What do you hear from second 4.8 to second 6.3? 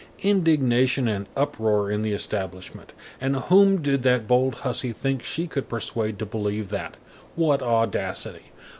think she could persuade to